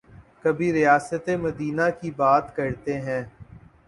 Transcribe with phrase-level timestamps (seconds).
[0.41, 3.23] کبھی ریاست مدینہ کی بات کرتے ہیں۔